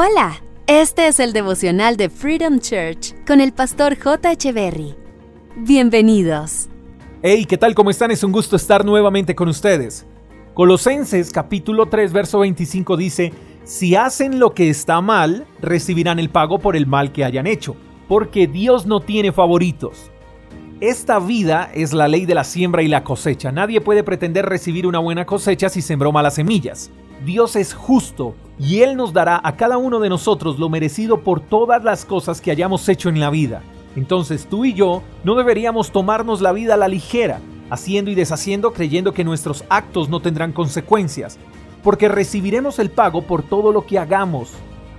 [0.00, 4.30] Hola, este es el devocional de Freedom Church con el pastor J.
[4.30, 4.94] Echeverry.
[5.56, 6.68] Bienvenidos.
[7.20, 7.74] Hey, ¿qué tal?
[7.74, 8.12] ¿Cómo están?
[8.12, 10.06] Es un gusto estar nuevamente con ustedes.
[10.54, 13.32] Colosenses capítulo 3 verso 25 dice,
[13.64, 17.74] si hacen lo que está mal, recibirán el pago por el mal que hayan hecho,
[18.06, 20.12] porque Dios no tiene favoritos.
[20.80, 23.50] Esta vida es la ley de la siembra y la cosecha.
[23.50, 26.88] Nadie puede pretender recibir una buena cosecha si sembró malas semillas.
[27.24, 31.40] Dios es justo y Él nos dará a cada uno de nosotros lo merecido por
[31.40, 33.62] todas las cosas que hayamos hecho en la vida.
[33.96, 37.40] Entonces tú y yo no deberíamos tomarnos la vida a la ligera,
[37.70, 41.38] haciendo y deshaciendo creyendo que nuestros actos no tendrán consecuencias,
[41.82, 44.50] porque recibiremos el pago por todo lo que hagamos.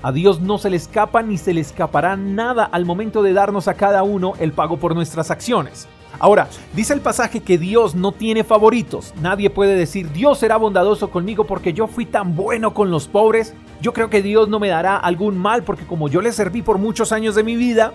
[0.02, 3.68] A Dios no se le escapa ni se le escapará nada al momento de darnos
[3.68, 5.88] a cada uno el pago por nuestras acciones.
[6.18, 9.14] Ahora, dice el pasaje que Dios no tiene favoritos.
[9.22, 13.54] Nadie puede decir, Dios será bondadoso conmigo porque yo fui tan bueno con los pobres.
[13.82, 16.78] Yo creo que Dios no me dará algún mal porque como yo le serví por
[16.78, 17.94] muchos años de mi vida,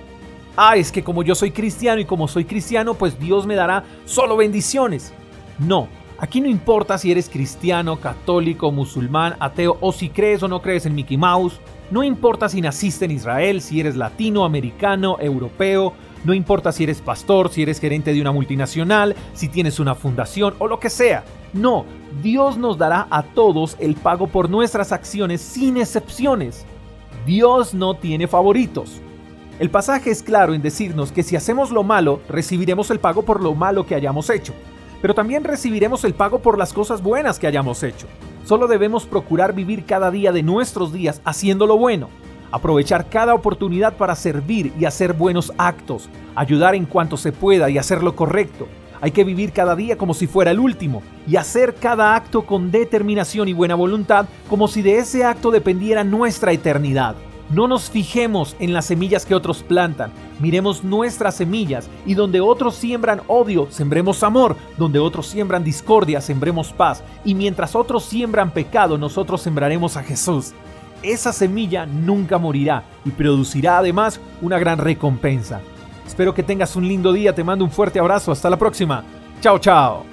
[0.57, 3.85] ah, es que como yo soy cristiano y como soy cristiano, pues Dios me dará
[4.07, 5.13] solo bendiciones.
[5.59, 10.63] No, aquí no importa si eres cristiano, católico, musulmán, ateo o si crees o no
[10.63, 11.61] crees en Mickey Mouse.
[11.91, 15.93] No importa si naciste en Israel, si eres latino, americano, europeo,
[16.25, 20.55] no importa si eres pastor, si eres gerente de una multinacional, si tienes una fundación
[20.59, 21.25] o lo que sea.
[21.53, 21.85] No,
[22.23, 26.65] Dios nos dará a todos el pago por nuestras acciones sin excepciones.
[27.27, 29.01] Dios no tiene favoritos.
[29.59, 33.43] El pasaje es claro en decirnos que si hacemos lo malo, recibiremos el pago por
[33.43, 34.53] lo malo que hayamos hecho,
[35.01, 38.07] pero también recibiremos el pago por las cosas buenas que hayamos hecho.
[38.47, 42.09] Solo debemos procurar vivir cada día de nuestros días haciendo lo bueno
[42.55, 47.79] aprovechar cada oportunidad para servir y hacer buenos actos, ayudar en cuanto se pueda y
[47.79, 48.69] hacer lo correcto.
[49.01, 52.71] Hay que vivir cada día como si fuera el último y hacer cada acto con
[52.71, 57.17] determinación y buena voluntad como si de ese acto dependiera nuestra eternidad.
[57.51, 62.77] No nos fijemos en las semillas que otros plantan, miremos nuestras semillas y donde otros
[62.77, 67.03] siembran odio, sembremos amor, donde otros siembran discordia, sembremos paz.
[67.25, 70.55] Y mientras otros siembran pecado, nosotros sembraremos a Jesús
[71.05, 75.61] esa semilla nunca morirá y producirá además una gran recompensa.
[76.07, 79.05] Espero que tengas un lindo día, te mando un fuerte abrazo, hasta la próxima.
[79.41, 80.05] Chao, chao.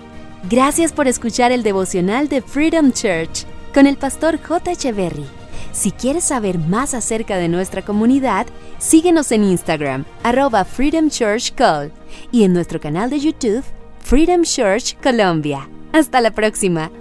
[0.49, 4.71] Gracias por escuchar el devocional de Freedom Church con el pastor J.
[4.71, 5.25] Echeverry.
[5.71, 8.47] Si quieres saber más acerca de nuestra comunidad,
[8.77, 11.91] síguenos en Instagram, arroba Freedom Church Call,
[12.31, 13.63] y en nuestro canal de YouTube,
[13.99, 15.69] Freedom Church Colombia.
[15.93, 16.91] Hasta la próxima.